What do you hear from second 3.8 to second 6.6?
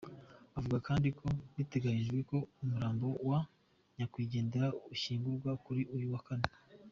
nyakwigendera ushyingurwa kuri uyu wa kane.